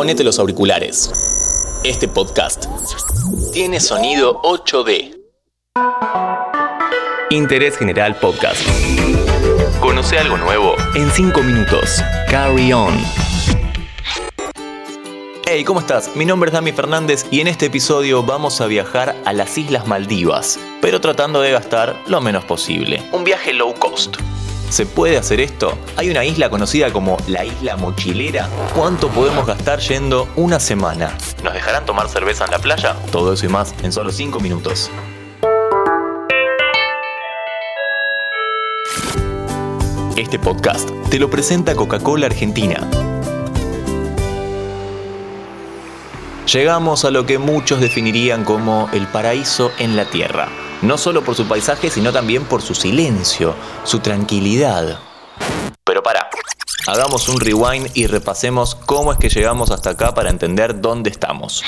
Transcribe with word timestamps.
ponete 0.00 0.24
los 0.24 0.38
auriculares. 0.38 1.10
Este 1.84 2.08
podcast 2.08 2.64
tiene 3.52 3.80
sonido 3.80 4.40
8D. 4.40 5.14
Interés 7.28 7.76
General 7.76 8.16
Podcast. 8.16 8.66
Conoce 9.78 10.18
algo 10.18 10.38
nuevo 10.38 10.74
en 10.94 11.10
5 11.10 11.42
minutos. 11.42 12.02
Carry 12.30 12.72
on. 12.72 12.94
Hey, 15.44 15.64
¿cómo 15.64 15.80
estás? 15.80 16.16
Mi 16.16 16.24
nombre 16.24 16.48
es 16.48 16.54
Dami 16.54 16.72
Fernández 16.72 17.26
y 17.30 17.40
en 17.40 17.48
este 17.48 17.66
episodio 17.66 18.22
vamos 18.22 18.62
a 18.62 18.66
viajar 18.68 19.14
a 19.26 19.34
las 19.34 19.58
Islas 19.58 19.86
Maldivas, 19.86 20.58
pero 20.80 21.02
tratando 21.02 21.42
de 21.42 21.50
gastar 21.50 21.94
lo 22.06 22.22
menos 22.22 22.46
posible. 22.46 23.02
Un 23.12 23.24
viaje 23.24 23.52
low 23.52 23.74
cost. 23.74 24.16
¿Se 24.70 24.86
puede 24.86 25.18
hacer 25.18 25.40
esto? 25.40 25.76
Hay 25.96 26.10
una 26.10 26.24
isla 26.24 26.48
conocida 26.48 26.92
como 26.92 27.16
la 27.26 27.44
isla 27.44 27.76
mochilera. 27.76 28.48
¿Cuánto 28.72 29.08
podemos 29.08 29.44
gastar 29.44 29.80
yendo 29.80 30.28
una 30.36 30.60
semana? 30.60 31.18
¿Nos 31.42 31.54
dejarán 31.54 31.84
tomar 31.84 32.08
cerveza 32.08 32.44
en 32.44 32.52
la 32.52 32.60
playa? 32.60 32.94
Todo 33.10 33.32
eso 33.32 33.46
y 33.46 33.48
más 33.48 33.74
en 33.82 33.90
solo 33.90 34.12
5 34.12 34.38
minutos. 34.38 34.88
Este 40.16 40.38
podcast 40.38 40.88
te 41.10 41.18
lo 41.18 41.28
presenta 41.28 41.74
Coca-Cola 41.74 42.26
Argentina. 42.26 42.88
Llegamos 46.46 47.04
a 47.04 47.10
lo 47.10 47.26
que 47.26 47.38
muchos 47.38 47.80
definirían 47.80 48.44
como 48.44 48.88
el 48.92 49.08
paraíso 49.08 49.72
en 49.80 49.96
la 49.96 50.04
Tierra 50.04 50.48
no 50.82 50.98
solo 50.98 51.22
por 51.22 51.34
su 51.34 51.46
paisaje, 51.46 51.90
sino 51.90 52.12
también 52.12 52.44
por 52.44 52.62
su 52.62 52.74
silencio, 52.74 53.54
su 53.84 54.00
tranquilidad. 54.00 54.98
Pero 55.84 56.02
para, 56.02 56.28
hagamos 56.86 57.28
un 57.28 57.40
rewind 57.40 57.90
y 57.94 58.06
repasemos 58.06 58.74
cómo 58.74 59.12
es 59.12 59.18
que 59.18 59.28
llegamos 59.28 59.70
hasta 59.70 59.90
acá 59.90 60.14
para 60.14 60.30
entender 60.30 60.80
dónde 60.80 61.10
estamos. 61.10 61.62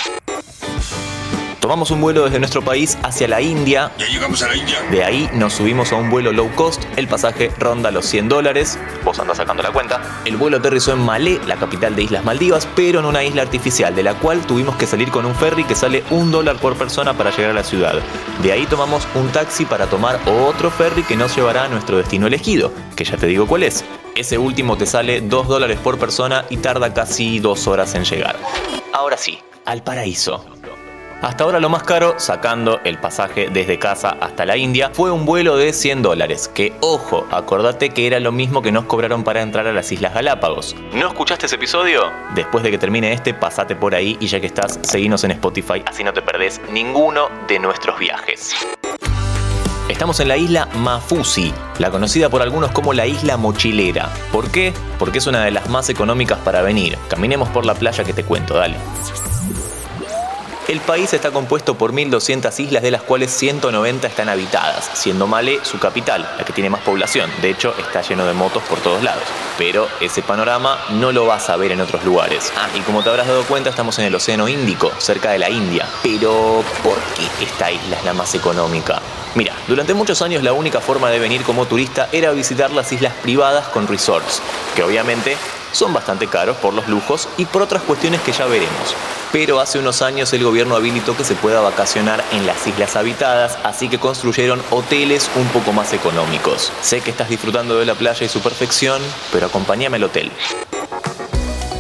Tomamos 1.63 1.93
un 1.93 2.01
vuelo 2.01 2.25
desde 2.25 2.41
nuestro 2.41 2.61
país 2.61 2.99
hacia 3.05 3.29
la 3.29 3.41
India. 3.41 3.93
Ya 3.97 4.07
llegamos 4.07 4.43
a 4.43 4.49
la 4.49 4.57
India. 4.57 4.83
De 4.91 5.05
ahí 5.05 5.31
nos 5.33 5.53
subimos 5.53 5.93
a 5.93 5.95
un 5.95 6.11
vuelo 6.11 6.33
low 6.33 6.51
cost. 6.57 6.83
El 6.97 7.07
pasaje 7.07 7.53
ronda 7.57 7.93
los 7.93 8.05
100 8.05 8.29
dólares. 8.29 8.81
Vos 9.05 9.21
andás 9.21 9.37
sacando 9.37 9.63
la 9.63 9.71
cuenta. 9.71 10.23
El 10.25 10.37
vuelo 10.37 10.57
aterrizó 10.57 10.93
en 10.93 10.99
Malé, 10.99 11.39
la 11.47 11.55
capital 11.55 11.95
de 11.95 12.03
Islas 12.03 12.25
Maldivas, 12.25 12.67
pero 12.75 12.99
en 12.99 13.05
una 13.05 13.23
isla 13.23 13.43
artificial, 13.43 13.95
de 13.95 14.03
la 14.03 14.15
cual 14.15 14.45
tuvimos 14.45 14.75
que 14.75 14.89
salir 14.89 15.13
con 15.13 15.25
un 15.25 15.37
ferry 15.37 15.63
que 15.63 15.77
sale 15.77 16.03
un 16.11 16.33
dólar 16.33 16.57
por 16.57 16.75
persona 16.75 17.17
para 17.17 17.31
llegar 17.31 17.53
a 17.53 17.55
la 17.55 17.63
ciudad. 17.63 17.95
De 18.43 18.51
ahí 18.51 18.67
tomamos 18.67 19.07
un 19.15 19.29
taxi 19.29 19.65
para 19.65 19.87
tomar 19.87 20.19
otro 20.27 20.69
ferry 20.69 21.05
que 21.05 21.15
nos 21.15 21.37
llevará 21.37 21.67
a 21.67 21.69
nuestro 21.69 21.97
destino 21.97 22.27
elegido, 22.27 22.73
que 22.97 23.05
ya 23.05 23.17
te 23.17 23.29
digo 23.29 23.47
cuál 23.47 23.63
es. 23.63 23.85
Ese 24.17 24.37
último 24.37 24.77
te 24.77 24.87
sale 24.87 25.21
2 25.21 25.47
dólares 25.47 25.79
por 25.79 25.97
persona 25.97 26.45
y 26.51 26.57
tarda 26.57 26.93
casi 26.93 27.39
2 27.39 27.69
horas 27.69 27.95
en 27.95 28.05
llegar. 28.05 28.37
Ahora 28.93 29.17
sí, 29.17 29.39
al 29.65 29.85
paraíso. 29.85 30.45
Hasta 31.23 31.45
ahora 31.45 31.61
lo 31.61 31.69
más 31.69 31.85
caro, 31.85 32.17
sacando 32.19 32.81
el 32.83 32.99
pasaje 32.99 33.49
desde 33.49 33.79
casa 33.79 34.17
hasta 34.21 34.45
la 34.45 34.57
India, 34.57 34.91
fue 34.93 35.13
un 35.13 35.25
vuelo 35.25 35.57
de 35.57 35.73
100 35.73 36.03
dólares, 36.03 36.51
que 36.53 36.73
ojo, 36.81 37.29
acordate 37.31 37.91
que 37.91 38.09
era 38.09 38.19
lo 38.19 38.33
mismo 38.33 38.61
que 38.61 38.73
nos 38.73 38.87
cobraron 38.87 39.23
para 39.23 39.41
entrar 39.41 39.69
a 39.69 39.73
las 39.73 39.93
Islas 39.93 40.15
Galápagos. 40.15 40.75
¿No 40.93 41.07
escuchaste 41.07 41.47
ese 41.47 41.55
episodio? 41.55 42.11
Después 42.35 42.65
de 42.65 42.73
que 42.73 42.79
termine 42.79 43.13
este, 43.13 43.35
pasate 43.35 43.77
por 43.77 43.95
ahí 43.95 44.17
y 44.19 44.27
ya 44.27 44.41
que 44.41 44.49
estás, 44.49 44.81
seguinos 44.83 45.23
en 45.23 45.31
Spotify, 45.31 45.85
así 45.87 46.03
no 46.03 46.13
te 46.13 46.23
perdés 46.23 46.61
ninguno 46.73 47.29
de 47.47 47.61
nuestros 47.61 48.01
viajes. 48.01 48.57
Estamos 49.89 50.19
en 50.19 50.27
la 50.27 50.37
isla 50.37 50.67
Mafusi, 50.75 51.55
la 51.79 51.91
conocida 51.93 52.31
por 52.31 52.43
algunos 52.43 52.73
como 52.73 52.95
la 52.95 53.07
isla 53.07 53.37
mochilera. 53.37 54.13
¿Por 54.33 54.51
qué? 54.51 54.73
Porque 54.99 55.19
es 55.19 55.27
una 55.29 55.45
de 55.45 55.53
las 55.53 55.69
más 55.69 55.89
económicas 55.89 56.39
para 56.41 56.63
venir. 56.63 56.99
Caminemos 57.09 57.49
por 57.51 57.65
la 57.65 57.75
playa 57.75 58.03
que 58.03 58.13
te 58.13 58.25
cuento, 58.25 58.55
dale. 58.55 58.77
El 60.69 60.81
país 60.81 61.13
está 61.13 61.33
compuesto 61.33 61.77
por 61.77 61.93
1.200 61.93 62.61
islas, 62.61 62.85
de 62.85 62.93
las 62.93 63.03
cuales 63.03 63.33
190 63.33 64.07
están 64.07 64.29
habitadas, 64.29 64.91
siendo 64.95 65.27
Malé 65.27 65.59
su 65.65 65.81
capital, 65.81 66.23
la 66.39 66.45
que 66.45 66.53
tiene 66.53 66.71
más 66.71 66.83
población. 66.83 67.29
De 67.43 67.51
hecho, 67.51 67.75
está 67.81 68.01
lleno 68.03 68.25
de 68.25 68.33
motos 68.33 68.63
por 68.63 68.79
todos 68.79 69.03
lados. 69.03 69.25
Pero 69.59 69.89
ese 70.01 70.23
panorama 70.23 70.79
no 70.91 71.11
lo 71.11 71.27
vas 71.27 71.51
a 71.51 71.57
ver 71.57 71.73
en 71.73 71.81
otros 71.81 72.05
lugares. 72.05 72.53
Ah, 72.57 72.69
y 72.77 72.81
como 72.83 73.03
te 73.03 73.11
habrás 73.11 73.27
dado 73.27 73.43
cuenta, 73.43 73.71
estamos 73.71 73.99
en 73.99 74.05
el 74.05 74.15
Océano 74.15 74.47
Índico, 74.47 74.93
cerca 74.99 75.33
de 75.33 75.41
la 75.41 75.51
India. 75.51 75.85
Pero, 76.01 76.63
¿por 76.85 76.97
qué 77.17 77.45
esta 77.45 77.73
isla 77.73 77.97
es 77.97 78.05
la 78.05 78.13
más 78.13 78.33
económica? 78.37 79.03
Mira, 79.35 79.55
durante 79.67 79.95
muchos 79.95 80.23
años 80.23 80.45
la 80.45 80.53
única 80.53 80.81
forma 80.81 81.11
de 81.11 81.19
venir 81.19 81.43
como 81.43 81.67
turista 81.67 82.09
era 82.13 82.31
visitar 82.31 82.71
las 82.71 82.93
islas 82.93 83.15
privadas 83.15 83.67
con 83.69 83.89
resorts, 83.89 84.41
que 84.77 84.85
obviamente 84.85 85.37
son 85.73 85.93
bastante 85.93 86.29
caros 86.29 86.57
por 86.59 86.73
los 86.73 86.87
lujos 86.87 87.29
y 87.37 87.47
por 87.47 87.63
otras 87.63 87.83
cuestiones 87.83 88.21
que 88.21 88.33
ya 88.33 88.47
veremos. 88.47 88.95
Pero 89.33 89.61
hace 89.61 89.79
unos 89.79 90.03
años 90.03 90.31
el 90.35 90.45
gobierno 90.45 90.77
habilitó 90.77 91.17
que 91.17 91.25
se 91.25 91.35
pueda 91.35 91.63
vacacionar 91.63 92.23
en 92.33 92.47
las 92.47 92.67
islas 92.67 92.97
habitadas, 92.97 93.57
así 93.65 93.89
que 93.89 93.99
construyeron 93.99 94.61
hoteles 94.71 95.31
un 95.37 95.47
poco 95.49 95.73
más 95.73 95.95
económicos. 95.95 96.71
Sé 96.83 97.01
que 97.01 97.11
estás 97.11 97.31
disfrutando 97.31 97.79
de 97.79 97.87
la 97.87 97.95
playa 97.95 98.27
y 98.27 98.29
su 98.29 98.41
perfección, 98.41 99.01
pero 99.33 99.47
acompáñame 99.47 99.97
al 99.97 100.05
hotel. 100.05 100.31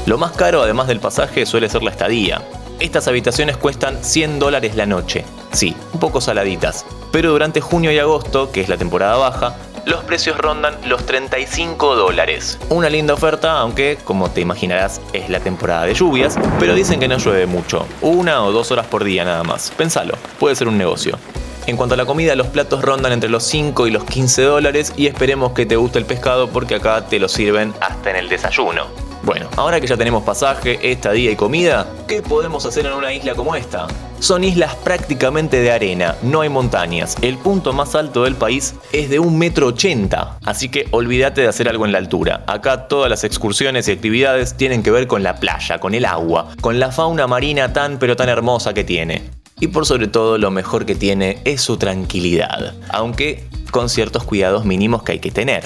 Lo 0.06 0.16
más 0.16 0.32
caro, 0.32 0.62
además 0.62 0.88
del 0.88 0.98
pasaje, 0.98 1.44
suele 1.44 1.68
ser 1.68 1.82
la 1.82 1.90
estadía. 1.90 2.42
Estas 2.80 3.06
habitaciones 3.06 3.58
cuestan 3.58 4.02
100 4.02 4.38
dólares 4.38 4.74
la 4.74 4.86
noche. 4.86 5.26
Sí, 5.52 5.76
un 5.92 6.00
poco 6.00 6.22
saladitas. 6.22 6.86
Pero 7.12 7.32
durante 7.32 7.60
junio 7.60 7.92
y 7.92 7.98
agosto, 7.98 8.50
que 8.50 8.62
es 8.62 8.70
la 8.70 8.78
temporada 8.78 9.16
baja, 9.16 9.56
los 9.84 10.04
precios 10.04 10.38
rondan 10.38 10.76
los 10.86 11.04
35 11.06 11.96
dólares. 11.96 12.58
Una 12.68 12.88
linda 12.88 13.14
oferta, 13.14 13.58
aunque, 13.58 13.98
como 14.04 14.30
te 14.30 14.40
imaginarás, 14.40 15.00
es 15.12 15.28
la 15.28 15.40
temporada 15.40 15.84
de 15.84 15.94
lluvias, 15.94 16.38
pero 16.58 16.74
dicen 16.74 17.00
que 17.00 17.08
no 17.08 17.18
llueve 17.18 17.46
mucho, 17.46 17.86
una 18.00 18.44
o 18.44 18.52
dos 18.52 18.70
horas 18.70 18.86
por 18.86 19.04
día 19.04 19.24
nada 19.24 19.42
más. 19.42 19.70
Pensalo, 19.76 20.14
puede 20.38 20.54
ser 20.56 20.68
un 20.68 20.78
negocio. 20.78 21.18
En 21.66 21.76
cuanto 21.76 21.94
a 21.94 21.96
la 21.96 22.06
comida, 22.06 22.34
los 22.34 22.48
platos 22.48 22.82
rondan 22.82 23.12
entre 23.12 23.30
los 23.30 23.44
5 23.44 23.86
y 23.86 23.90
los 23.92 24.04
15 24.04 24.42
dólares 24.42 24.92
y 24.96 25.06
esperemos 25.06 25.52
que 25.52 25.64
te 25.64 25.76
guste 25.76 25.98
el 25.98 26.06
pescado 26.06 26.48
porque 26.48 26.74
acá 26.74 27.06
te 27.06 27.20
lo 27.20 27.28
sirven 27.28 27.72
hasta 27.80 28.10
en 28.10 28.16
el 28.16 28.28
desayuno. 28.28 28.86
Bueno, 29.22 29.48
ahora 29.56 29.80
que 29.80 29.86
ya 29.86 29.96
tenemos 29.96 30.24
pasaje, 30.24 30.90
estadía 30.90 31.30
y 31.30 31.36
comida, 31.36 31.86
¿qué 32.08 32.20
podemos 32.22 32.66
hacer 32.66 32.86
en 32.86 32.92
una 32.92 33.12
isla 33.12 33.36
como 33.36 33.54
esta? 33.54 33.86
Son 34.22 34.44
islas 34.44 34.76
prácticamente 34.76 35.60
de 35.60 35.72
arena, 35.72 36.14
no 36.22 36.42
hay 36.42 36.48
montañas. 36.48 37.16
El 37.22 37.38
punto 37.38 37.72
más 37.72 37.96
alto 37.96 38.22
del 38.22 38.36
país 38.36 38.76
es 38.92 39.10
de 39.10 39.18
un 39.18 39.36
metro 39.36 39.66
ochenta, 39.66 40.38
así 40.44 40.68
que 40.68 40.86
olvídate 40.92 41.40
de 41.40 41.48
hacer 41.48 41.68
algo 41.68 41.86
en 41.86 41.90
la 41.90 41.98
altura. 41.98 42.44
Acá 42.46 42.86
todas 42.86 43.10
las 43.10 43.24
excursiones 43.24 43.88
y 43.88 43.90
actividades 43.90 44.56
tienen 44.56 44.84
que 44.84 44.92
ver 44.92 45.08
con 45.08 45.24
la 45.24 45.40
playa, 45.40 45.80
con 45.80 45.92
el 45.92 46.04
agua, 46.04 46.50
con 46.60 46.78
la 46.78 46.92
fauna 46.92 47.26
marina 47.26 47.72
tan 47.72 47.98
pero 47.98 48.14
tan 48.14 48.28
hermosa 48.28 48.72
que 48.72 48.84
tiene. 48.84 49.28
Y 49.58 49.66
por 49.66 49.86
sobre 49.86 50.06
todo 50.06 50.38
lo 50.38 50.52
mejor 50.52 50.86
que 50.86 50.94
tiene 50.94 51.40
es 51.44 51.60
su 51.60 51.76
tranquilidad, 51.76 52.74
aunque 52.90 53.48
con 53.72 53.88
ciertos 53.88 54.22
cuidados 54.22 54.64
mínimos 54.64 55.02
que 55.02 55.12
hay 55.12 55.18
que 55.18 55.32
tener. 55.32 55.64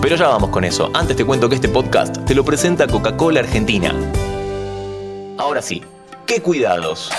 Pero 0.00 0.14
ya 0.14 0.28
vamos 0.28 0.50
con 0.50 0.62
eso. 0.62 0.92
Antes 0.94 1.16
te 1.16 1.24
cuento 1.24 1.48
que 1.48 1.56
este 1.56 1.68
podcast 1.68 2.24
te 2.24 2.36
lo 2.36 2.44
presenta 2.44 2.86
Coca-Cola 2.86 3.40
Argentina. 3.40 3.92
Ahora 5.38 5.60
sí, 5.60 5.82
¿qué 6.26 6.40
cuidados? 6.42 7.10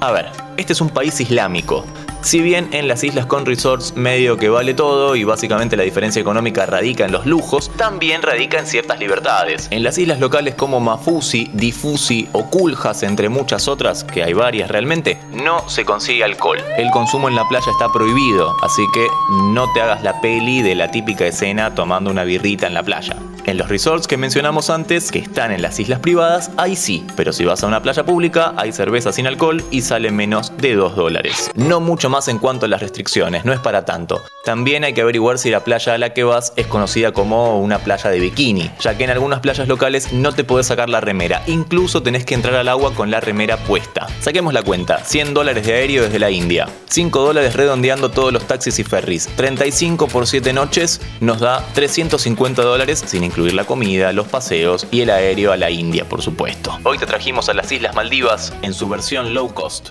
A 0.00 0.12
ver, 0.12 0.26
este 0.58 0.74
es 0.74 0.80
un 0.80 0.90
país 0.90 1.18
islámico, 1.20 1.84
si 2.20 2.40
bien 2.40 2.68
en 2.72 2.88
las 2.88 3.04
islas 3.04 3.26
con 3.26 3.46
resorts 3.46 3.94
medio 3.96 4.36
que 4.36 4.48
vale 4.48 4.74
todo 4.74 5.14
y 5.14 5.22
básicamente 5.22 5.76
la 5.76 5.84
diferencia 5.84 6.20
económica 6.20 6.66
radica 6.66 7.04
en 7.04 7.12
los 7.12 7.26
lujos, 7.26 7.70
también 7.76 8.22
radica 8.22 8.58
en 8.58 8.66
ciertas 8.66 8.98
libertades. 8.98 9.68
En 9.70 9.84
las 9.84 9.96
islas 9.98 10.18
locales 10.18 10.56
como 10.56 10.80
Mafusi, 10.80 11.48
Difusi 11.54 12.28
o 12.32 12.50
Kuljas, 12.50 13.04
entre 13.04 13.28
muchas 13.28 13.68
otras, 13.68 14.02
que 14.02 14.24
hay 14.24 14.32
varias 14.32 14.68
realmente, 14.68 15.18
no 15.32 15.68
se 15.68 15.84
consigue 15.84 16.24
alcohol. 16.24 16.58
El 16.76 16.90
consumo 16.90 17.28
en 17.28 17.36
la 17.36 17.46
playa 17.48 17.70
está 17.70 17.90
prohibido, 17.92 18.56
así 18.62 18.82
que 18.92 19.06
no 19.52 19.72
te 19.72 19.80
hagas 19.80 20.02
la 20.02 20.20
peli 20.20 20.60
de 20.62 20.74
la 20.74 20.90
típica 20.90 21.24
escena 21.24 21.74
tomando 21.74 22.10
una 22.10 22.24
birrita 22.24 22.66
en 22.66 22.74
la 22.74 22.82
playa. 22.82 23.16
En 23.48 23.56
los 23.56 23.70
resorts 23.70 24.06
que 24.06 24.18
mencionamos 24.18 24.68
antes, 24.68 25.10
que 25.10 25.20
están 25.20 25.52
en 25.52 25.62
las 25.62 25.80
islas 25.80 26.00
privadas, 26.00 26.50
ahí 26.58 26.76
sí, 26.76 27.06
pero 27.16 27.32
si 27.32 27.46
vas 27.46 27.62
a 27.62 27.66
una 27.66 27.80
playa 27.80 28.04
pública, 28.04 28.52
hay 28.58 28.72
cerveza 28.72 29.10
sin 29.10 29.26
alcohol 29.26 29.64
y 29.70 29.80
sale 29.80 30.10
menos 30.10 30.47
de 30.58 30.74
2 30.74 30.96
dólares. 30.96 31.50
No 31.54 31.80
mucho 31.80 32.10
más 32.10 32.28
en 32.28 32.38
cuanto 32.38 32.66
a 32.66 32.68
las 32.68 32.80
restricciones, 32.80 33.44
no 33.44 33.52
es 33.52 33.60
para 33.60 33.84
tanto. 33.84 34.22
También 34.44 34.84
hay 34.84 34.92
que 34.92 35.00
averiguar 35.00 35.38
si 35.38 35.50
la 35.50 35.64
playa 35.64 35.94
a 35.94 35.98
la 35.98 36.12
que 36.14 36.24
vas 36.24 36.52
es 36.56 36.66
conocida 36.66 37.12
como 37.12 37.58
una 37.60 37.78
playa 37.78 38.10
de 38.10 38.18
bikini, 38.18 38.70
ya 38.80 38.96
que 38.96 39.04
en 39.04 39.10
algunas 39.10 39.40
playas 39.40 39.68
locales 39.68 40.12
no 40.12 40.32
te 40.32 40.44
puedes 40.44 40.66
sacar 40.66 40.88
la 40.88 41.00
remera, 41.00 41.42
incluso 41.46 42.02
tenés 42.02 42.24
que 42.24 42.34
entrar 42.34 42.54
al 42.56 42.68
agua 42.68 42.94
con 42.94 43.10
la 43.10 43.20
remera 43.20 43.56
puesta. 43.56 44.06
Saquemos 44.20 44.52
la 44.52 44.62
cuenta, 44.62 45.04
100 45.04 45.34
dólares 45.34 45.66
de 45.66 45.74
aéreo 45.74 46.04
desde 46.04 46.18
la 46.18 46.30
India, 46.30 46.68
5 46.88 47.20
dólares 47.20 47.54
redondeando 47.54 48.10
todos 48.10 48.32
los 48.32 48.46
taxis 48.46 48.78
y 48.78 48.84
ferries, 48.84 49.28
35 49.36 50.08
por 50.08 50.26
7 50.26 50.52
noches 50.52 51.00
nos 51.20 51.40
da 51.40 51.64
350 51.74 52.62
dólares 52.62 53.04
sin 53.06 53.24
incluir 53.24 53.54
la 53.54 53.64
comida, 53.64 54.12
los 54.12 54.28
paseos 54.28 54.86
y 54.90 55.02
el 55.02 55.10
aéreo 55.10 55.52
a 55.52 55.56
la 55.56 55.70
India, 55.70 56.08
por 56.08 56.22
supuesto. 56.22 56.78
Hoy 56.84 56.98
te 56.98 57.06
trajimos 57.06 57.48
a 57.48 57.54
las 57.54 57.70
Islas 57.70 57.94
Maldivas 57.94 58.52
en 58.62 58.74
su 58.74 58.88
versión 58.88 59.34
low 59.34 59.52
cost. 59.52 59.90